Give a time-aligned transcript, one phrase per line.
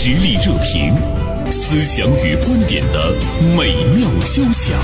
[0.00, 0.94] 实力热评，
[1.50, 3.16] 思想与观点的
[3.56, 4.78] 美妙交响。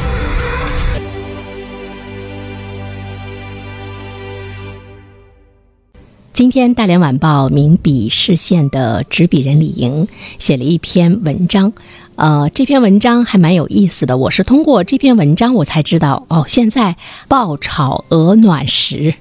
[6.32, 10.08] 今天，大连晚报名笔视线的执笔人李莹
[10.40, 11.73] 写了一篇文章，
[12.17, 14.17] 呃，这篇文章还蛮有意思的。
[14.17, 16.96] 我是通过这篇文章，我才知道哦，现在
[17.27, 19.14] 爆炒鹅卵石，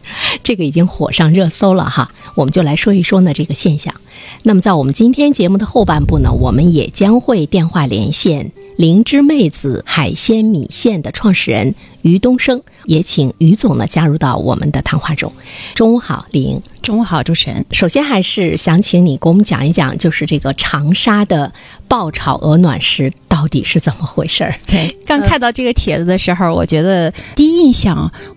[0.44, 2.12] 这个已经火上热搜了哈。
[2.36, 3.96] 我们就来说一说呢这个现象。
[4.44, 11.74] 那么，在我们今天节目的后半部呢，我们也将会电话连线灵芝妹子海鲜米线的创始人
[12.04, 15.34] 于东升，也请于总呢加入到我们的谈话中。
[15.74, 16.62] 中午好，李莹。
[16.84, 17.66] 中午好，主持人。
[17.72, 21.52] 首先还是想请你给我们讲一讲，就是这个长沙的
[21.88, 24.54] 爆炒鹅卵石到底是怎么回事儿？
[24.68, 28.33] 对，刚看到这个帖子的时候，我觉得第一印象，它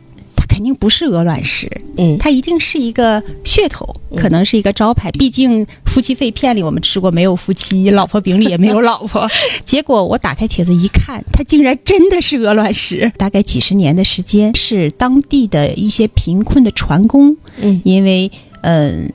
[0.56, 5.10] 肯定不是鹅卵石，嗯，它一定是一个噱头，可能是一个招牌。
[5.10, 9.28] 毕竟夫妻肺片里我们吃过没有夫妻，老婆饼里也没有老婆。
[9.66, 13.12] 结果我打开帖子一看，它竟然真的是鹅卵石。
[13.19, 19.12] 大概几十年的时间，是当地的一些贫困的船工，嗯因为嗯。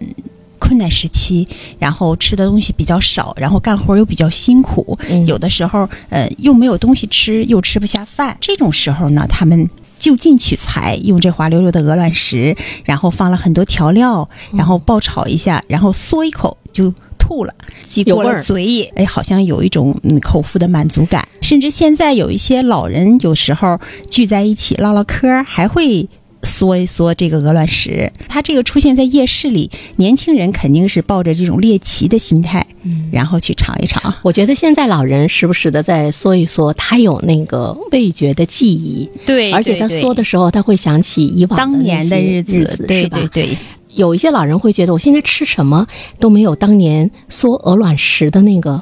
[0.64, 1.48] 困难时期，
[1.80, 9.68] 然后吃的东西比较少，然后干活又比较辛苦，嗯有的时候呃又没有东西吃，又吃不下饭，这种时候呢，他们
[10.02, 21.26] 就近取材，用这滑溜溜的鹅卵石，然后放了很多调料，嗯然后爆炒一下，然后嗦一口就吐了，挤过了嘴里，哎，好像有一种嗯口腹的满足感。
[21.42, 26.10] 甚至现在有一些老人，有时候聚在一起唠唠嗑，还会。
[26.42, 33.10] 嗦一嗦这个鹅卵石，它这个出现在夜市里，年轻人肯定是抱着这种猎奇的心态，嗯。
[33.12, 34.14] 然后去尝一尝。
[34.22, 43.50] 我觉得现在老人时不时的在嗦一嗦，他有那个味觉的记忆，对而且他嗦的时候，他会想起以往当年的的日子，子，对对对，
[43.94, 45.86] 有一些老人会觉得，我现在吃什么
[46.20, 48.82] 都没有当年嗦鹅卵石的那个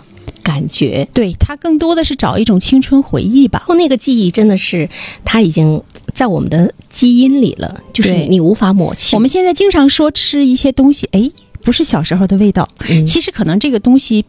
[0.49, 1.07] 感觉。
[1.13, 3.63] 对他更多的是找一种青春回忆吧。
[3.67, 4.89] 后那个记忆真的是，
[5.23, 5.81] 它已经
[6.13, 9.15] 在我们的基因里了，就是你无法抹去。
[9.15, 11.29] 我们现在经常说吃一些东西，哎，
[11.61, 14.25] 不是小时候的味道，嗯其实可能这个东西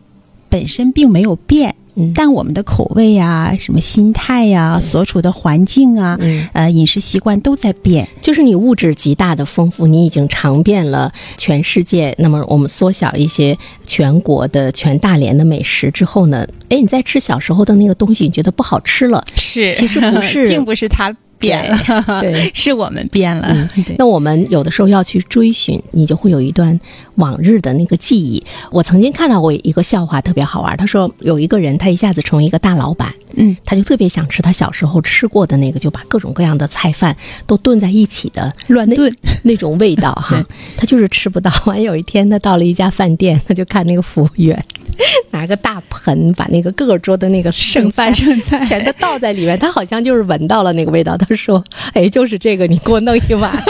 [0.51, 8.09] 本身并没有变，嗯但我们的口味呀、什么心态呀、所处的环境啊，嗯呃，饮食习惯都在变。
[8.23, 12.15] 就是你物质极大的丰富，你已经尝遍了全世界。
[12.19, 13.57] 那么我们缩小一些
[13.87, 19.25] 全国的、全大连的美食之后呢，哎，你再吃小时候的那个东西，你觉得不好吃了。
[19.37, 23.69] 是其实不是 并不是它变了，对 是我们变了。
[23.99, 26.79] 那我们有的时候要去追寻，你就会有一段
[27.17, 28.41] 往日的那个记忆。
[28.71, 30.77] 我曾经看到过一个笑话，特别好玩。
[30.77, 39.13] 他说有一个人，他一下子成为一个大老板，嗯，他就特别想吃他小时候吃过的那个，就把各种各样的菜饭都炖在一起的乱炖，
[39.43, 40.45] 那种味道哈，
[40.77, 41.51] 他就是吃不到。
[41.67, 44.65] 完有一天，他到了一家饭店，他就看那个服务员
[45.31, 51.17] 拿个大盆，把那个各个桌的那个剩饭剩菜全都倒在里面，他好像就是闻到了那个味道。
[51.17, 51.65] 他说
[51.95, 53.53] ：“哎，就是这个，你给我弄一碗。”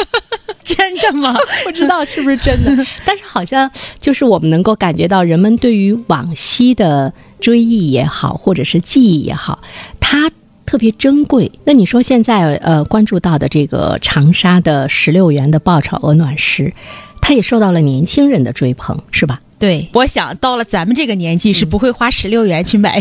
[0.63, 1.35] 真的吗？
[1.65, 9.61] 不知道是不是真的， 但是好像就是我们能够感觉到人们对于往昔的追忆也好，或者是记忆也好，
[9.99, 10.31] 它
[10.67, 11.51] 特别珍贵。
[11.65, 16.73] 那你说现在呃关注到的这个长沙的十六元的爆炒鹅卵石，
[17.21, 19.41] 它也受到了年轻人的追捧，是吧？
[19.61, 22.99] 对，我想到了咱们这个年纪是不会花十六元去买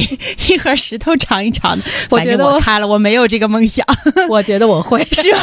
[0.50, 1.86] 一盒石头尝一尝的。
[2.10, 3.86] 我觉得我我看了，我没有这个梦想，
[4.30, 5.40] 我觉得我会，是吧？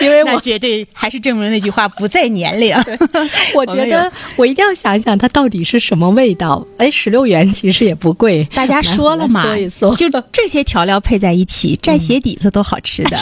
[0.00, 2.74] 因为我那绝对还是证明那句话不在年龄。
[3.54, 6.64] 我觉得我一定要想一想它到底是什么味道。
[6.78, 13.16] 哎，十六元其实也不贵，大家说了嘛， 来嗦一嗦就这些调料配在一起，蘸鞋底子都好吃的。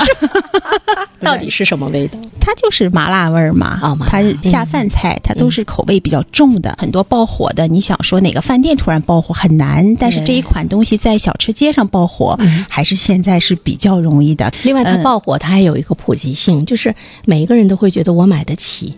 [1.20, 2.18] 到底是什么味道？
[2.40, 6.74] 它就是麻辣味儿嘛，它下饭菜，它都是口味比较重的。
[6.78, 12.38] 很多爆火的，你想说哪个饭店突然爆火很难，但是这一款东西在小吃街上爆火，
[12.68, 14.52] 还是现在是比较容易的。
[14.62, 16.94] 另外，它嗯爆火，它还有一个普及性，就是
[17.24, 18.94] 每一个人都会觉得我买得起，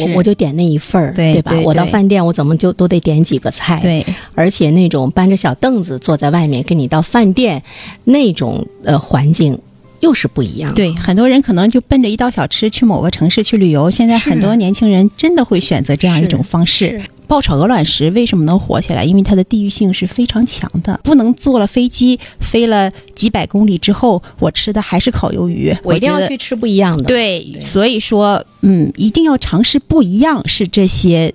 [0.00, 1.16] 我我就点那一份儿，吧？
[1.16, 4.04] 对对对我到饭店，我怎么就都得点几个菜？，对
[4.34, 7.62] 而且那种搬着小凳子坐在外面，跟你到饭店
[8.04, 9.58] 那种呃环境
[10.00, 13.90] 又是不一样。，对，很多人可能就奔着一道小吃去某个城市去旅游。
[13.90, 17.00] 现在很多年轻人真的会选择这样一种方式。
[17.26, 19.04] 爆炒鹅卵石为什么能火起来？
[19.04, 25.76] 因为它的地域性是非常强的，不能坐了飞机飞了几百公里之后，我吃的还是烤鱿鱼。
[25.82, 31.34] 我一定要去吃不一样的。，对，所以说，嗯，一定要尝试不一样，是这些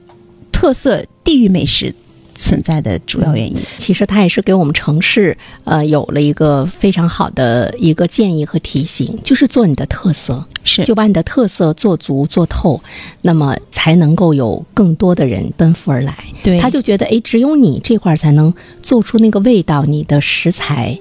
[0.51, 1.94] 特色地域美食
[2.35, 3.57] 存在的主要原因。
[3.77, 12.81] 其实它也是给我们城市呃有了一个非常好的一个建议和提醒，就是做你的特色，是就把你的特色做足做透，
[13.21, 16.15] 那么才能够有更多的人奔赴而来。
[16.44, 20.97] 对他就觉得，哎，只有你这块儿才能做出那个味道，你的食材，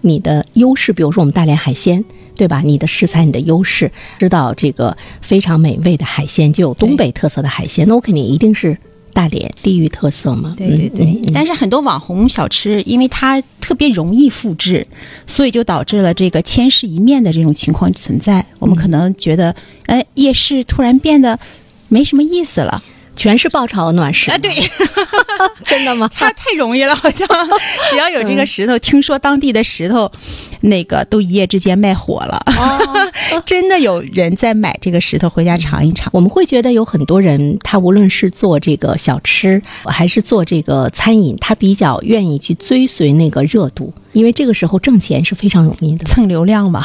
[0.00, 2.04] 你的优势，比如说我们大连海鲜。
[2.36, 2.62] 对吧？
[2.64, 8.74] 你的食材，你的优势，知道这个非常美味的海鲜，就有东北特色的海鲜，那我肯定一定是
[9.12, 10.54] 大连地域特色嘛。
[10.56, 14.86] 对对对，但是很多网红小吃，因为它特别容易复制，
[15.26, 18.44] 所以就导致了这个千市一面的这种情况存在。
[18.58, 19.54] 我们可能觉得，
[19.86, 21.38] 哎，夜市突然变得
[21.88, 22.82] 没什么意思了。
[23.16, 24.50] 全是爆炒暖石啊，对，
[25.64, 26.08] 真的吗？
[26.14, 27.28] 它太容易了，好像
[27.90, 30.10] 只要有这个石头，听说当地的石头，
[30.62, 32.42] 那个都一夜之间卖火了。
[32.56, 36.08] 哦，真的有人在买这个石头回家尝一尝。
[36.12, 46.04] 我们会觉得有很多人，他无论是做这个小吃，还是做这个餐饮，他比较愿意去追随那个热度，因为这个时候挣钱是非常容易的。
[46.04, 46.82] 蹭流量嘛，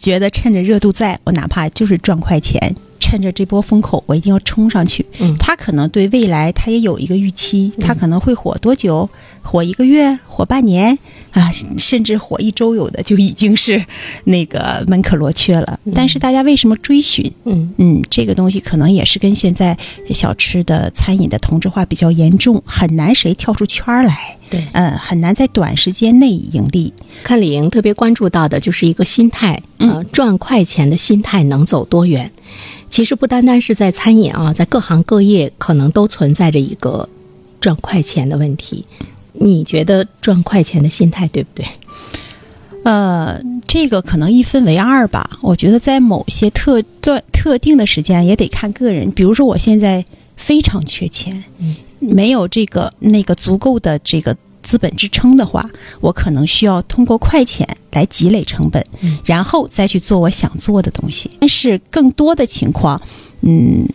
[0.00, 2.74] 觉得趁着热度在，我哪怕就是赚快钱。
[3.08, 5.06] 趁着这波风口，我一定要冲上去。
[5.18, 9.08] 嗯他可能对未来他也有一个预期，他可能会火多久？
[9.40, 10.98] 火一个月，火半年
[11.30, 13.82] 啊，甚至火一周，有的就已经是
[14.24, 15.80] 那个门可罗雀了。
[15.94, 17.32] 但是大家为什么追寻？
[17.46, 19.74] 嗯嗯，这个东西可能也是跟现在
[20.10, 24.36] 小吃的餐饮的同质化比较严重，很难谁跳出圈儿来。
[24.50, 26.92] 对嗯，很难在短时间内盈利。
[27.22, 32.30] 看李莹特别关注到的就是一个心态，呃，赚快钱的心态能走多远？
[32.98, 37.08] 其实不单单是在餐饮啊，在各行各业可能都存在着一个
[37.60, 38.84] 赚快钱的问题。
[39.34, 41.64] 你觉得赚快钱的心态对不对？
[42.82, 45.38] 呃，这个可能一分为二吧。
[45.42, 49.08] 我觉得在某些特段特定的时间也得看个人。
[49.12, 50.04] 比如说，我现在
[50.36, 54.36] 非常缺钱，嗯没有这个那个足够的这个
[54.68, 55.64] 资本支撑的话，
[56.00, 61.30] 我可能需要通过快钱来积累成本，嗯然后再去做我想做的东西。
[61.40, 63.00] 但是更多的情况，
[63.40, 63.88] 嗯。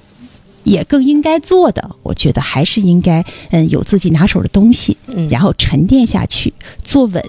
[0.66, 3.22] 也更应该做的，我觉得还是应该，
[3.52, 7.22] 嗯，有自己拿手的东西，嗯然后沉淀下去，做稳，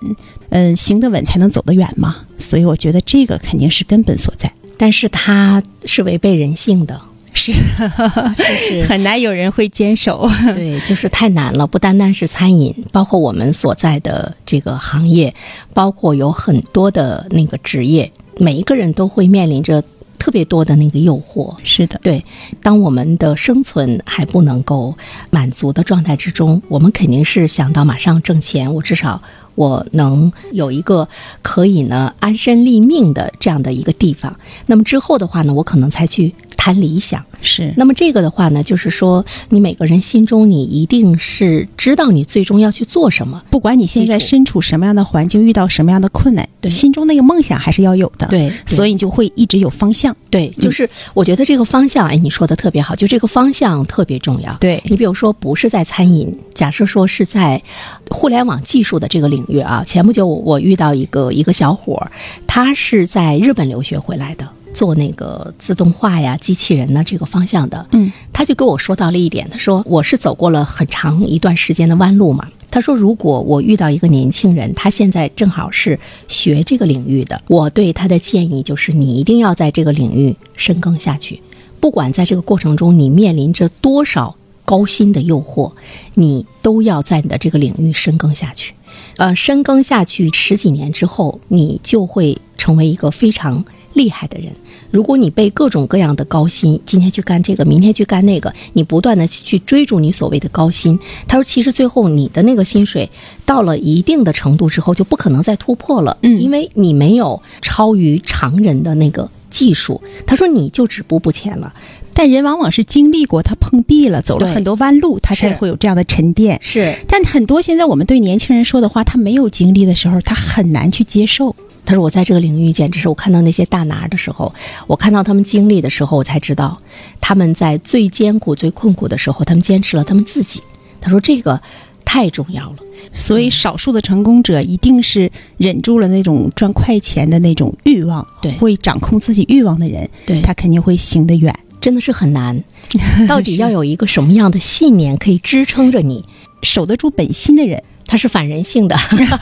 [0.51, 2.15] 嗯，行得稳才能走得远嘛。
[2.39, 4.49] 所以我觉得这个肯定是根本所在，
[4.79, 7.01] 但是它是违背人性的，
[7.35, 10.27] 是就是很难有人会坚守。
[10.55, 11.67] 对，就是太难了。
[11.67, 15.35] 不单单是餐饮，包括我们所在的这个行业，
[15.75, 19.83] 包括有很多的那个职业，每一个人都会面临着
[20.19, 21.55] 特别多的那个诱惑。
[21.63, 22.25] 是的，对，
[22.63, 24.97] 当我们的生存还不能够
[25.31, 29.21] 满足的状态之中，我们肯定是想到马上挣钱，我至少
[29.55, 31.07] 我能有一个
[31.43, 34.35] 可以呢安身立命的这样的一个地方。
[34.67, 36.35] 那么之后的话呢，我可能才去
[36.65, 37.23] 谈理想。
[37.43, 43.43] 是那么这个的话呢，就是说你每个人心中你一定是知道你最终要去做什么。
[43.51, 50.17] 不管你现在身处什么样的环境，遇到什么样的困难，对心中那个梦想还是要有的。，对，以所以你就会一直有方向。
[50.31, 54.51] 对，就是我觉得这个方向，哎，你说的特别好，就这个方向特别重要。
[54.55, 57.63] 对你比如说，不是在餐饮，假设说是在
[58.09, 62.11] 互联网技术的这个领域啊，前不久我我遇到一个一个小伙儿，
[62.47, 67.87] 他是在日本留学回来的，做那个自动化呀、机器人呢这个方向的。
[67.93, 72.47] 嗯，他就跟我说到了一点，他说我是走过了很长一段时间的弯路嘛。
[72.71, 81.41] 他说，如果我遇到一个年轻人，他现在正好是学这个领域的，我对他的建议就是，你一定要在这个领域深耕下去。
[81.79, 84.35] 不管在这个过程中你面临着多少
[84.65, 85.71] 高薪的诱惑，
[86.15, 88.75] 你都要在你的这个领域深耕下去。
[89.19, 94.53] 呃，深耕下去十几年之后，你就会成为一个非常厉害的人。
[94.91, 103.09] 如果你被各种各样的高薪，今天去干这个，明天去干那个，你不断的去追逐你所谓的高薪，他说，其实最后你的那个薪水
[103.45, 110.01] 到了一定的程度之后，就不可能再突破了，嗯因为你没有超于常人的那个技术。
[110.27, 111.73] 他说，你就止步不前了。
[112.17, 116.57] 但人往往是经历过，他碰壁了，走了很多弯路，他才会有这样的沉淀。
[116.63, 121.57] 是，但很多现在我们对年轻人说的话，他没有经历的时候，他很难去接受。
[121.87, 124.53] 他说：“我在这个领域，简直是我看到那些大拿的时候，
[124.87, 126.79] 我看到他们经历的时候，我才知道
[127.21, 130.63] 他们在最艰苦、最困苦的时候，他们坚持了他们自己。”
[131.01, 131.61] 他说：“这个
[132.05, 132.77] 太重要了。
[133.13, 141.55] 所以，少数的成功者一定是忍住了那种赚快钱的那种欲望，对会掌控自己欲望的人，对他肯定会行得远。
[141.81, 142.65] 真的是很难。
[143.29, 146.25] 到底要有一个什么样的信念可以支撑着你？
[146.63, 148.97] 守得住本心的人，他它是反人性的，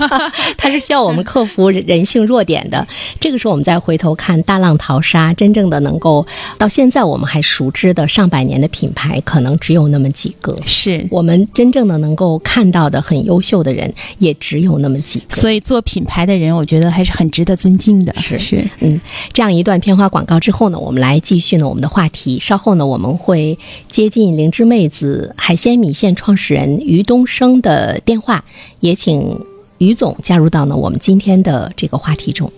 [0.56, 2.86] 它是需要我们克服人性弱点的。
[3.20, 6.26] 这个时候，我们再回头看大浪淘沙，真正的能够
[6.58, 10.56] 到现在我们还熟知的上百年的品牌，可能只有那么几个。
[10.64, 15.36] 是我们真正的能够看到的很优秀的人，也只有那么几个。
[15.36, 18.14] 所以做品牌的人，我觉得还是很值得尊敬的。
[18.20, 19.00] 是是，嗯，
[19.32, 22.38] 这样一段片花广告之后呢，我们来继续呢我们的话题。
[22.38, 23.58] 稍后呢，我们会
[23.90, 28.44] 接近灵芝妹子海鲜米线创始人于东升的电话，
[28.80, 29.38] 也请
[29.78, 32.50] 于总加入到呢我们今天的这个话题中。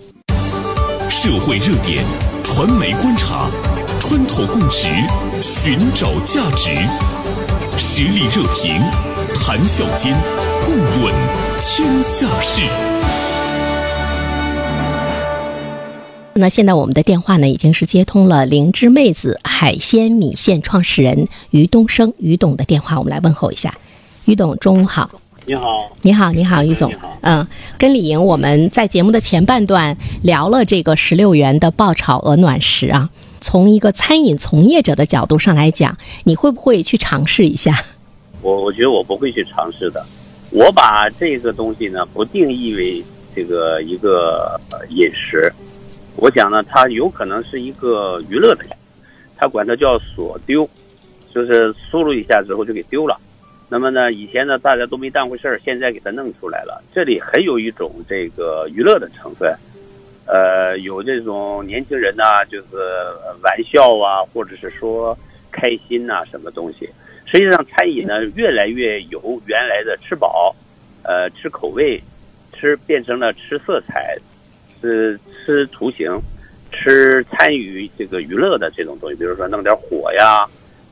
[1.09, 2.03] 社会热点，
[2.43, 3.49] 传媒观察，
[3.99, 4.87] 穿透共识，
[5.41, 6.69] 寻找价值，
[7.77, 8.79] 实力热评，
[9.35, 10.15] 谈笑间，
[10.65, 11.13] 共论
[11.61, 12.61] 天下事。
[16.37, 23.73] 那现在我们的电话呢，已经是接通了灵芝妹子海鲜米线创始人于东升于董的电话，我们来问候一下，
[24.25, 25.09] 于董，中午好。
[25.47, 26.91] 你好，你好，你好，于总。
[27.21, 27.45] 嗯，
[27.77, 33.07] 跟李莹我们在节目的前半段聊了这个十六元的爆炒鹅卵石啊。
[33.41, 37.79] 从一个餐饮从业者的角度上来讲，你会不会去尝试一下？
[38.41, 40.03] 我我觉得我不会去尝试的。
[40.49, 43.03] 我把这个东西呢，不定义为
[43.35, 45.53] 这个一个呃饮食，
[46.15, 48.65] 我想呢，它有可能是一个娱乐的，
[49.37, 50.67] 它管它叫锁丢，
[51.31, 53.15] 就是输入一下之后就给丢了。
[53.67, 56.83] 那么呢，以前呢大家都没当回事儿，现在给它弄出来了。
[56.93, 59.53] 这里很有一种这个娱乐的成分，
[60.27, 62.67] 呃，有这种年轻人呐、就是
[63.41, 65.17] 玩笑啊，或者是说
[65.51, 66.87] 开心呐、什么东西。
[67.25, 70.55] 实际上，餐饮呢越来越由原来的吃饱，
[71.03, 71.99] 呃，吃口味，
[72.53, 74.15] 吃变成了吃色彩，
[74.79, 76.15] 是吃图形，
[76.71, 80.45] 吃参与这个娱乐的这种东西，比如说弄点火呀。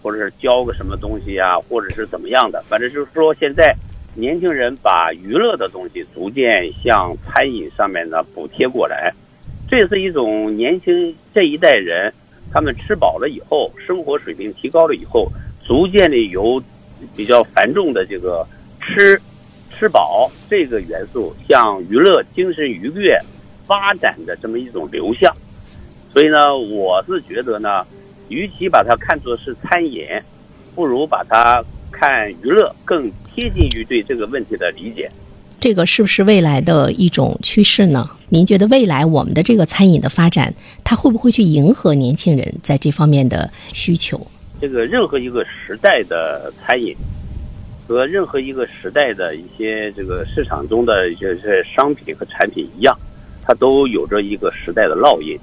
[0.04, 3.74] 或者是教个什么东西呀，或者是怎么样的，反正就是说，现在
[4.14, 9.14] 年轻人把娱乐的东西逐渐向餐饮上面呢补贴过来，
[9.70, 12.14] 这是一种年轻这一代人
[12.52, 15.32] 他们吃饱了以后，生活水平提高了以后，
[15.66, 16.62] 逐渐的由
[17.16, 18.46] 比较繁重的这个
[18.82, 19.20] 吃
[19.72, 23.18] 吃饱这个元素向娱乐、精神愉悦
[23.66, 25.34] 发展的这么一种流向，
[26.12, 27.86] 所以呢，我是觉得呢。
[28.34, 30.08] 与其把它看作是餐饮，
[30.74, 35.10] 不如把它看娱乐，更贴近于对这个问题的理解。
[35.60, 38.10] 这个是不是未来的一种趋势呢？
[38.30, 40.52] 您觉得未来我们的这个餐饮的发展，
[40.84, 44.20] 它会不会去迎合年轻人在这方面的需求？
[44.60, 46.96] 这个任何一个时代的餐饮，
[47.88, 52.98] 和任何一个时代的一些这个市场中的一些商品和产品一样，
[53.44, 55.38] 它都有着一个时代的烙印。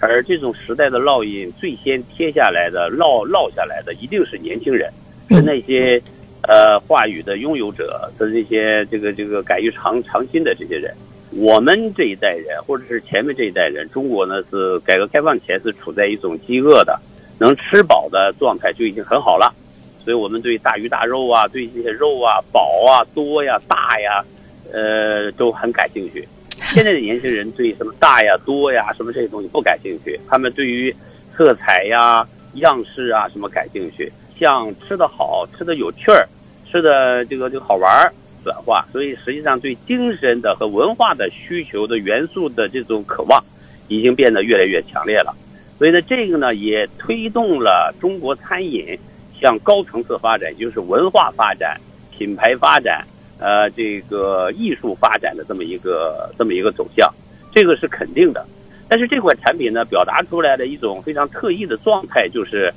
[0.00, 4.90] 而这种时代的烙印，最先贴下来的、烙烙下来的，一定是年轻人，
[5.28, 6.00] 是那些，
[6.48, 10.92] 呃，话语的拥有者，是那些这个这个敢于尝尝新的这些人。
[11.32, 16.98] 我们这一代人，或者是前面这一代人，中国呢是改革开放前是处在一种饥饿的、
[17.38, 19.54] 能吃饱的状态就已经很好了，
[20.02, 24.24] 所以我们对大鱼大肉啊，对这些肉啊、饱啊、多呀、大呀，
[24.72, 26.26] 呃，都很感兴趣。
[26.74, 30.94] 现在的年轻人对什么大呀、多呀、什么这些东西不感兴趣，他们对于
[31.36, 36.28] 色彩呀、样式啊什么感兴趣，像吃的好、吃的有趣儿、
[36.70, 38.12] 吃的这个这个好玩儿
[38.44, 43.42] 转化，所以实际上对精神的和文化的需求的元素的这种渴望，
[43.88, 45.34] 已经变得越来越强烈了。
[45.78, 48.96] 所以呢，这个呢也推动了中国餐饮
[49.40, 51.80] 向高层次发展，就是文化发展、
[52.16, 53.04] 品牌发展。
[53.40, 57.10] 呃，这个艺术发展的这么一个这么一个走向，
[57.54, 58.46] 这个是肯定的。
[58.86, 62.70] 但是这款产品呢，表达出来的一种非常特异的状态，就是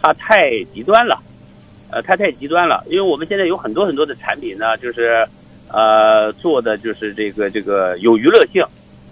[0.00, 1.20] 它太极端了。
[1.90, 5.26] 呃，它太极端了，因为我们现在有很多很多的产品呢，就是
[5.68, 8.64] 呃做的就是这个这个有娱乐性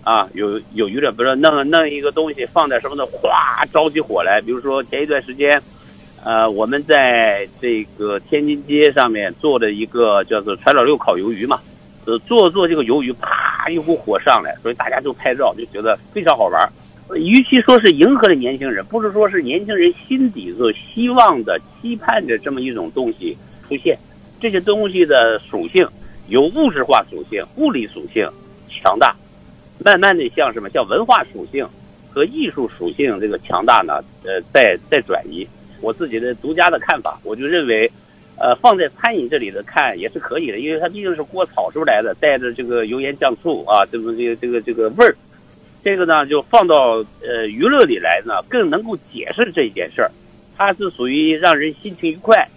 [0.02, 4.40] 啊，有有娱乐，比如说弄弄一个东西放在什么的，哗着起火来。
[4.40, 5.62] 比如说前一段时间。
[6.24, 11.60] 呃，我们在这个天津街上面做的一个叫做“川老六烤鱿鱼”嘛，
[12.06, 16.66] 呃，做做这个鱿鱼，啪，一股火上来，所以大家就拍照，就觉得非常好玩。
[17.14, 23.36] 与其说是迎合了年轻人，不是说是年轻人心底所希望的、期盼着这么一种东西
[23.68, 23.98] 出现。
[24.40, 25.86] 这些东西的属性
[26.28, 28.26] 有物质化属性、物理属性
[28.70, 29.14] 强大，
[29.84, 30.70] 慢慢的向什么？
[30.70, 31.68] 像文化属性
[32.08, 34.02] 和艺术属性这个强大呢？
[34.24, 35.46] 呃，在在转移。
[35.84, 37.90] 我自己的独家的看法，我就认为，
[38.38, 45.14] 呃，放在餐饮这里的看也是可以的，因为它毕竟是锅炒出来的，带着这个油盐酱醋啊，这么这个这个这个味儿，
[45.84, 50.10] 这个呢就放到呃娱乐里来呢，更能够解释这件事儿，
[50.56, 52.48] 它是属于让人心情愉快，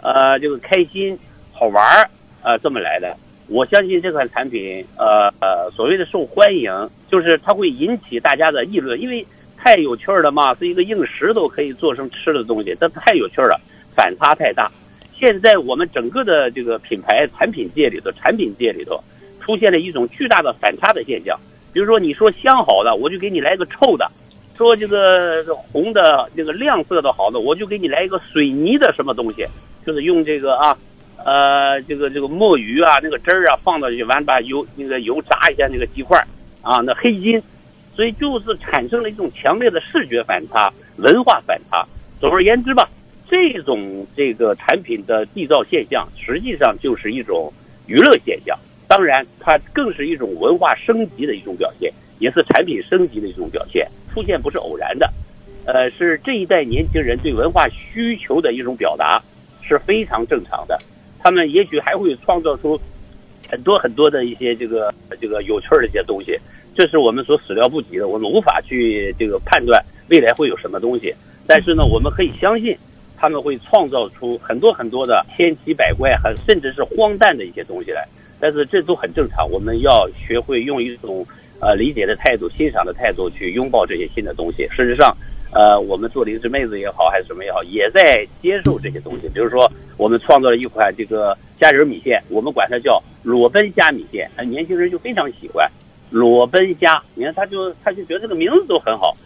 [0.00, 1.18] 呃，这个开心
[1.52, 2.08] 好玩儿
[2.42, 3.16] 啊这么来的。
[3.48, 6.72] 我相信这款产品，呃呃，所谓的受欢迎，
[7.10, 9.24] 就是它会引起大家的议论，因为
[9.66, 13.60] 太有趣了嘛，是一个硬石头可以做成吃的东西，这太有趣了，
[13.96, 14.70] 反差太大。
[15.12, 19.02] 现在我们整个的这个品牌产品界里头，产品界里头
[19.40, 21.36] 出现了一种巨大的反差的现象。
[21.72, 24.06] 比如说，你说香好的，我就给你来个臭的；
[24.56, 29.44] 说这个红的、这个亮色的好的，我就给你来一个水泥的什么东西，
[29.84, 30.78] 就是用这个啊。
[31.24, 36.24] 呃，这个这个墨鱼啊，那个汁儿啊放到去，完把油那个油炸一下那个鸡块
[36.62, 37.42] 啊，那黑金，
[37.96, 41.84] 所以就是产生了一种强烈的视觉反差、文化反差。
[42.20, 42.88] 总而言之吧，
[43.28, 47.52] 这种这个产品的缔造现象，实际上就是一种
[47.86, 48.56] 娱乐现象。
[48.86, 53.88] 当然，它更是一种文化升级的一种表现，也是产品升级的一种表现。
[54.12, 55.12] 出现不是偶然的，
[55.66, 59.22] 呃，是这一代年轻人对文化需求的一种表达，
[59.60, 60.78] 是非常正常的。
[61.18, 62.80] 他们也许还会创造出
[63.48, 66.38] 很多很多的一些这个这个有趣的一些东西，
[66.76, 71.14] 这是我们所始料不及的，我们无法去这个判断未来会有什么东西。
[71.46, 72.76] 但是呢，我们可以相信
[73.16, 78.06] 他们会创造出很多很多的千奇百怪、很甚至是荒诞的一些东西来。
[78.38, 81.26] 但是这都很正常，我们要学会用一种
[81.60, 84.68] 呃理解的态度、欣赏的态度去拥抱这些新的东西。
[84.68, 85.16] 事实上。
[85.52, 89.28] 呃，我们做灵芝妹子也好，还是什么也好，也在接受这些东西。
[89.32, 95.70] 比如说，我们创造了一款这个虾仁米线，我们管它叫裸奔虾米线，年轻人就非常喜欢
[96.10, 97.02] 裸奔虾。
[97.14, 99.16] 你看，他就他就觉得这个名字都很好。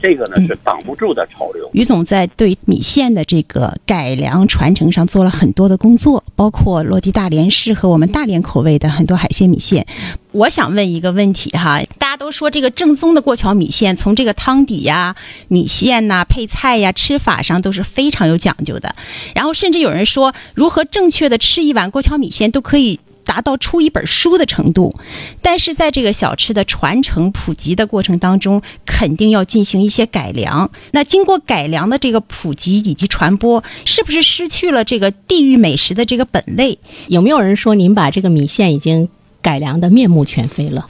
[0.00, 1.68] 这个呢是挡不住的潮流。
[1.74, 9.86] 于总在对米线的这个改良传承上做了很多的工作，包括落地大连适合我们大连口味的很多海鲜米线。
[10.32, 15.14] 我想问一个问题哈，大家都说这个正宗的过桥米线，从这个汤底呀、
[15.48, 18.94] 米线呐、配菜呀、吃法上都是非常有讲究的。
[19.34, 22.98] 然后甚至有人说，如何正确的吃一碗过桥米线都可以。
[23.26, 24.94] 达到出一本书的程度，
[25.42, 30.70] 但是在这个小吃的传承普及的过程当中，肯定要进行一些改良。
[30.92, 36.78] 那经过改良的这个普及以及传播，是不是失去了这个地域美食的这个本味？
[37.08, 39.08] 有没有人说您把这个米线已经
[39.42, 40.86] 改良的面目全非了？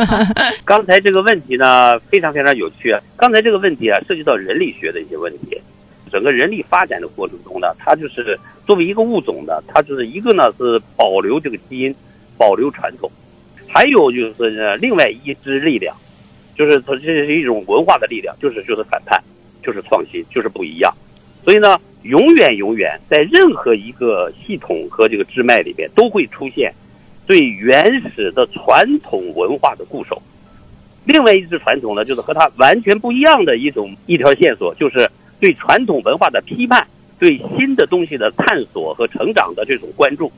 [0.64, 2.94] 刚才这个问题呢，非常非常有趣。
[3.16, 5.58] 刚才这个问题啊，涉及到人类学的一些问题。
[6.10, 11.94] 整个人力发展的过程中呢，它就是作为一个物种的，它就是一个呢是保留这个基因，
[12.36, 13.10] 保留传统，
[13.68, 15.96] 还有就是另外一支力量，
[16.54, 19.22] 就是它这是一种文化的力量，就是就是反叛，
[19.62, 20.92] 就是创新，就是不一样。
[21.44, 26.72] 所以呢，永远永远在任何一个系统和这个支脉里边，都会出现
[27.26, 30.20] 对原始的传统文化的固守。
[31.04, 35.08] 另外一支传统呢，就是和它完全不一样的一种一条线索，就是。
[35.40, 36.86] 对传统文化的批判，
[37.18, 40.30] 对新的东西的探索和成长的这种关注，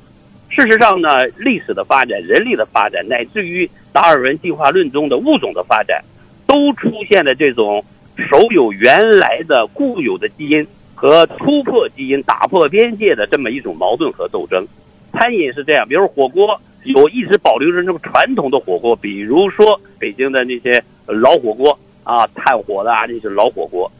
[0.48, 6.02] 事实上呢，历史的发展、人类的发展，乃至于达尔文进化论中的物种的发展，
[6.46, 7.84] 都出现了这种
[8.16, 14.64] 守有原来的固有的基因和突破基因、打破边界的这么一种矛盾和斗争。
[15.12, 23.90] 餐饮是这样，比如火锅有一直保留着这种传统的火锅，比如说北京的那些老火锅啊，炭火的啊，那些老火锅。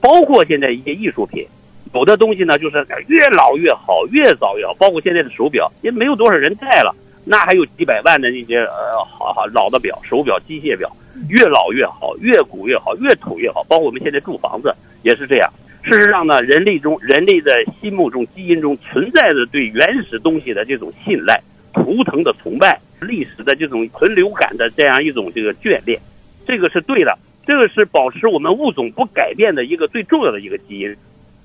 [0.00, 1.46] 包括现在一些艺术品，
[1.92, 4.74] 有的东西呢，就是越老越好，越早越好。
[4.74, 10.90] 包括现在的手表，也没有多少人戴了，那还有几百万的那些呃，好好老的表，手表、机械表，
[11.28, 13.62] 越老越好，越古越好，越土越好。
[13.64, 15.52] 包括我们现在住房子也是这样。
[15.82, 21.40] 事实上呢，人类中人类的心目中、基因中存在着对原始东西的这种信赖、
[21.72, 25.98] 图腾的崇拜、历史的这种存留感的这样一种这个眷恋，
[26.46, 27.18] 这个是对的。
[27.50, 30.96] 这个是保持我们物种不改变的一个最重要的一个基因，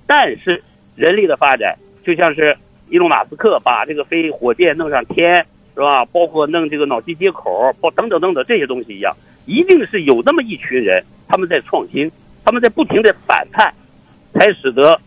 [0.05, 0.61] 但是
[0.95, 2.55] 人类的发展就像是
[2.91, 6.05] 伊隆马斯克把这个飞火箭弄上天，是吧？
[6.05, 12.11] 包括弄这个脑机接口，包等等等等这些东西一样，一定是有那么一群人，他们在创新，
[12.43, 13.73] 他们在不停的反叛，
[14.31, 15.01] 才使得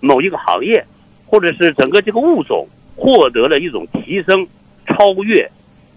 [0.00, 0.82] 某一个行业
[1.26, 4.48] 或者是整个这个物种获得了一种提升、
[4.86, 5.46] 超越、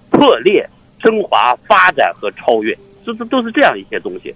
[0.09, 2.77] 破裂、升华、发展和超越。
[3.05, 4.33] 这这都是这样一些东西，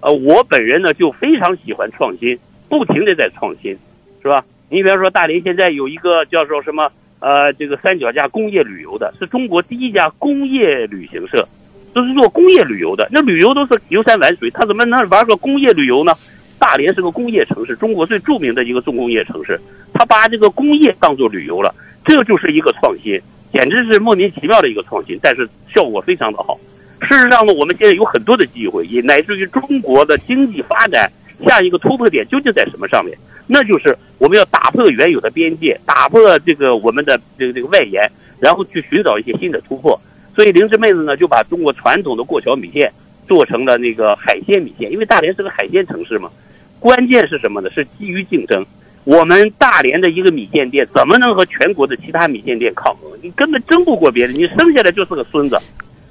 [0.00, 3.76] 呃，我本人呢就非常喜欢创新，不停的在创新，
[4.22, 4.44] 是吧？
[4.68, 11.46] 你比方说大连现在有一个叫做什么呃这个三脚架工业旅游的，是中国第一家工业旅行社，
[11.92, 13.06] 都是做工业旅游的。
[13.10, 16.12] 那旅游都是游山玩水，他怎么能玩个工业旅游呢？
[16.58, 19.60] 大连是个工业城市，中国最著名的一个重工业城市，
[19.92, 23.20] 他把这个工业当做旅游了，这就是一个创新，
[23.52, 26.58] 简直是莫名其妙的一个创新，但是效果非常的好。
[27.02, 31.10] 事实上呢，我们现在有很多的机会，也乃至于中国的经济发展
[31.44, 33.16] 下一个突破点究竟在什么上面？
[33.46, 38.08] 那就是我们要打破原有的边界，打破这个我们的这个这个外延，
[38.40, 40.00] 然后去寻找一些新的突破。
[40.34, 42.90] 所以灵芝妹子呢，就把中国传统的过桥米线
[43.26, 46.30] 做成了那个海鲜米线，因为大连是个海鲜城市嘛。
[46.78, 47.68] 关键是什么呢？
[47.70, 48.64] 是基于竞争。
[49.04, 53.10] 我们大连的一个米线店怎么能和全国的其他米线店抗衡？
[53.20, 55.58] 你根本争不过别人，你生下来就是个孙子。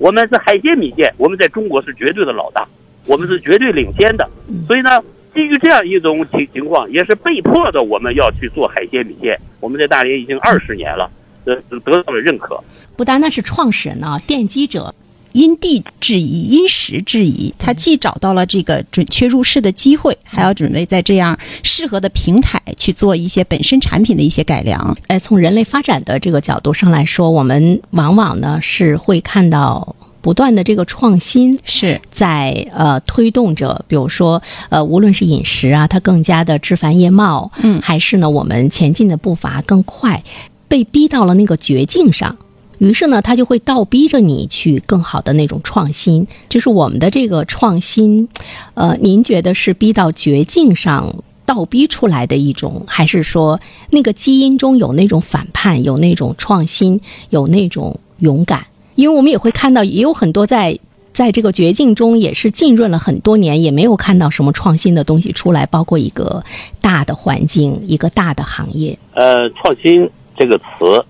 [0.02, 2.68] 我们是海鲜米线，我们在中国是绝对的老大，
[3.06, 4.28] 我们是绝对领先的。
[4.66, 5.00] 所以呢，
[5.32, 9.40] 基于这样一种情情况，也是被迫的，我们要去做海鲜米线。
[9.60, 11.08] 我们在大连已经二十年了，
[11.46, 12.60] 呃得到了认可。
[12.98, 14.92] 不单单是创始人啊，奠基者。
[15.34, 24.96] 因地制宜，因时制宜，他既找到了这个准确入市的机会，还要准备在这样适合的平台去做一些本身产品的一些改良。
[25.08, 40.24] 呃，从人类发展的这个角度上来说，我们往往呢是会看到不断的这个创新是在呃推动着，比如说呃，无论是饮食啊，它更加的枝繁叶茂，嗯，还是呢我们前进的步伐更快，
[40.68, 42.38] 被逼到了那个绝境上。
[42.82, 46.28] 于是呢，他就会倒逼着你去更好的那种创新。
[46.50, 48.28] 就是我们的这个创新，
[48.74, 53.60] 呃，您觉得是逼到绝境上倒逼出来的一种，还是说
[53.92, 58.66] 那个基因中有那种反叛，有那种创新，有那种勇敢？
[58.96, 60.80] 因为我们也会看到，也有很多在
[61.14, 66.44] 在这个绝境中也是浸润了很多年，也没有看到什么创新的东西出来，包括一个
[66.82, 68.98] 大的环境，一个大的行业。
[69.14, 71.06] 呃，创新这个词。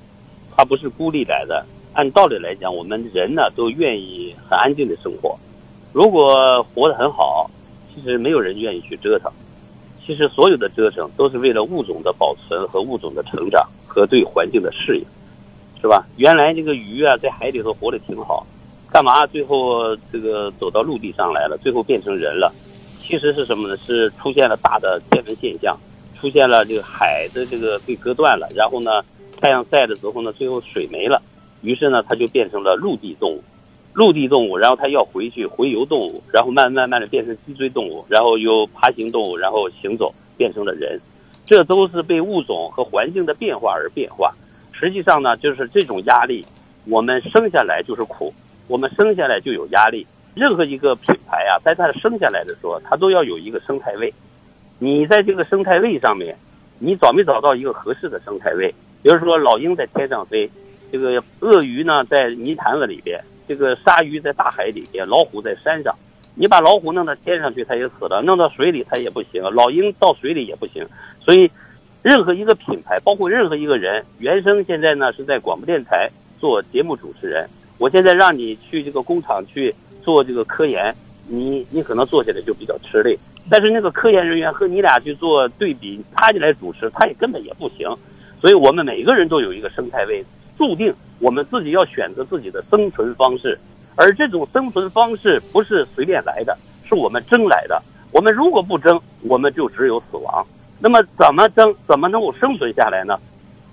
[0.56, 1.66] 它不是孤立来的。
[1.94, 5.38] 按道理来讲，我们人呢都愿意很安静的生活。
[5.92, 7.52] 如果活得很好，
[7.94, 9.30] 其实没有人愿意去折腾。
[10.06, 15.06] 其实所有的折腾都是为了物种的保存和物种的成长和对环境的适应，
[15.82, 16.08] 是吧？
[16.16, 18.48] 原来这个鱼啊在海里头活得挺好，
[18.90, 21.58] 干嘛最后这个走到陆地上来了？
[21.62, 22.54] 最后变成人了？
[23.04, 23.76] 其实是什么呢？
[23.86, 25.78] 是出现了大的天文现象，
[26.18, 29.04] 出现了这个海的这个被割断了，然后呢？
[29.42, 31.20] 太阳晒的时候呢，最后水没了，
[31.62, 33.44] 于是呢，它就变成了陆地动物，
[33.94, 41.02] 陆地动物，然后它要回去回游动物，然后慢慢慢的变成脊椎动物，然后由爬行动物，然后行走变成了人，
[41.44, 44.32] 这都是被物种和环境的变化而变化。
[44.72, 46.46] 实际上呢，就是这种压力，
[46.86, 48.32] 我们生下来就是苦，
[48.68, 50.06] 我们生下来就有压力。
[50.36, 54.14] 任何一个品牌啊，在它生下来的时候，它都要有一个生态位。
[54.78, 56.38] 你在这个生态位上面，
[56.80, 58.74] 你找没找到一个合适的生态位？
[59.02, 60.50] 比如说，老鹰在天上飞，
[60.92, 65.96] 这个鳄鱼呢在泥潭子里边，这个鲨鱼在大海里边，老虎在山上。
[66.36, 69.44] 你把老虎弄到天上去，它也死了；弄到水里，它也不行。
[69.54, 70.86] 老鹰到水里也不行。
[71.20, 71.50] 所以，
[72.02, 76.10] 任何一个品牌，包括任何一个人，原生现在呢是在广播电台
[76.40, 77.50] 做节目主持人。
[77.78, 80.96] 我现在让你去这个工厂去做这个科研，
[81.28, 83.18] 你你可能做起来就比较吃力。
[83.50, 87.90] 但是那个科研人员和你俩去做对比，他就来主持，他也根本也不行。
[88.42, 90.26] 所以我们每个人都有一个生态位，
[90.58, 93.56] 注定我们自己要选择自己的生存方式，
[93.96, 96.58] 而这种生存方式不是随便来的，
[96.90, 97.80] 是我们争来的。
[98.12, 100.44] 我们如果不争，我们就只有死亡。
[100.80, 101.74] 那么怎么争？
[101.88, 103.16] 怎么能够生存下来呢？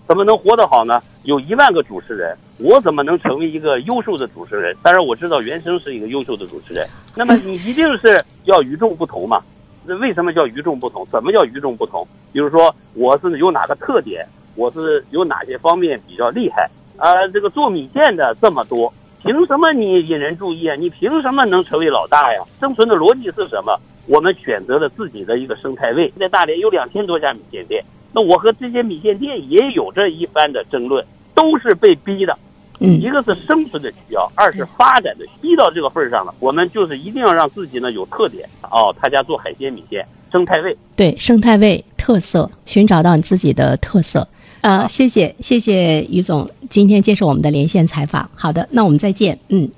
[0.06, 1.02] 怎么能活得好呢？
[1.22, 4.76] 有一万个主持人，我怎么能成为一个优秀的主持人？
[4.82, 6.86] 当然我知道原生是一个优秀的主持人。
[7.14, 9.42] 那么你一定是要与众不同嘛？
[9.86, 11.06] 那为什么叫与众不同？
[11.10, 12.06] 怎么叫与众不同？
[12.32, 14.26] 比如说我是有哪个特点？
[14.58, 17.26] 我是有哪些方面比较厉害啊？
[17.32, 18.92] 这个做米线的这么多，
[19.22, 20.74] 凭什么你引人注意啊？
[20.74, 22.42] 你凭什么能成为老大呀？
[22.58, 23.78] 生存的逻辑是什么？
[24.06, 31.04] 我们选择了自己的一个生态位，在大连有两千多家米线店，那我和这些米线店也有着一番的争论，
[31.36, 32.36] 都是被逼的。
[32.80, 38.92] 嗯，一个是生存的需要，二是发展的，逼到这个份儿上了，我们就是一定要让自己呢有特点哦。
[39.00, 44.26] 他家做海鲜米线，生态位，对生态位特色，寻找到你自己的特色。
[44.60, 48.28] 呃，谢谢谢谢于总今天接受我们的连线采访。
[48.34, 49.38] 好的，那我们再见。
[49.48, 49.68] 嗯，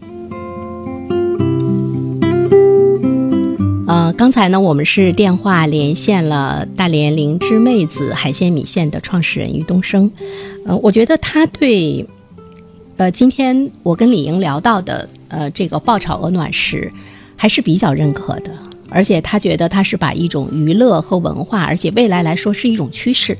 [3.86, 10.10] 呃，刚才呢，我们是电话连线了大连灵芝妹子海鲜米线的创始人于东升。
[10.64, 12.06] 呃，我觉得他对，
[12.96, 16.90] 呃，今天我跟李莹聊到的，呃，这个爆炒鹅卵石，
[17.36, 18.50] 还是比较认可的。
[18.90, 23.36] 而且他觉得他是把一种娱乐和文化，而且未来来说是一种趋势。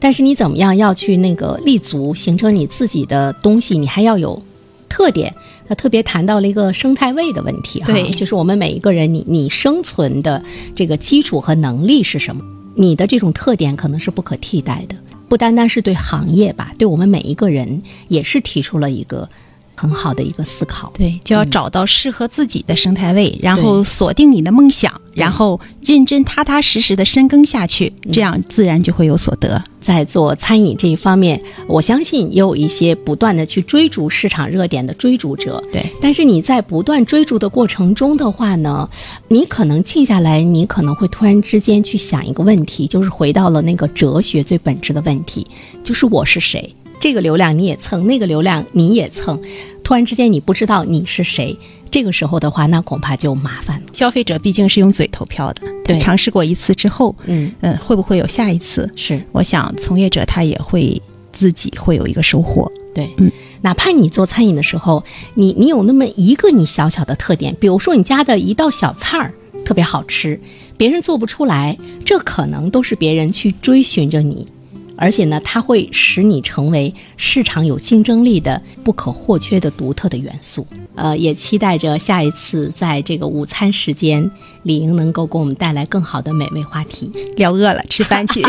[0.00, 4.42] 但是你怎么样要去那个立足，形成你自己的东西，你还要有
[4.88, 5.32] 特点。
[5.66, 10.42] 他特别谈到了一个生态位的问题，哈，对，就是我们每一个人，你你生存的
[10.74, 12.44] 这个基础和能力是什么？
[12.74, 14.94] 你的这种特点可能是不可替代的，
[15.26, 19.26] 不单单是对行业吧，对我们每一个人也是提出了一个
[19.74, 20.92] 很好的一个思考。
[20.96, 29.62] 对，就要找到适合自己的生态位，然后锁定你的梦想，然后认真踏踏实实的深耕下去，这样自然就会有所得。
[29.80, 35.62] 在做餐饮这一方面，我相信也有一些不断的去追逐市场热点的追逐者。
[35.70, 38.88] 对，但是你在不断追逐的过程中的话呢，
[39.28, 45.46] 你可能静下来，你可能会突然之间去想一个问题，就是回到了那个哲学最本质的问题，
[45.82, 46.74] 就是我是谁？
[47.04, 49.38] 这个流量你也蹭，那个流量你也蹭，
[49.82, 51.54] 突然之间你不知道你是谁，
[51.90, 53.86] 这个时候的话，那恐怕就麻烦了。
[53.92, 58.90] 消费者毕竟是用嘴投票的，对尝试过一次之后，嗯，嗯，会不会有下一次？
[58.96, 60.98] 是我想从业者他也会
[61.30, 62.72] 自己会有一个收获。
[62.94, 69.30] 对，嗯，哪怕你做餐饮的时候，你你有那么一个你小小的特点，比如说你家的一道小菜儿
[69.62, 70.40] 特别好吃，
[70.78, 74.46] 别人做不出来，这可能都是别人去追寻着你，
[74.96, 80.66] 而且呢，它会使你成为市场有竞争力的不可或缺的独特的元素。
[80.94, 84.30] 呃，也期待着下一次在这个午餐时间，
[84.62, 87.10] 李莹能够给我们带来更好的美味话题。
[87.36, 88.42] 聊饿了，吃饭去。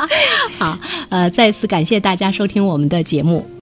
[0.58, 0.78] 好，
[1.08, 3.55] 呃，再次感谢大家收听我们的节目。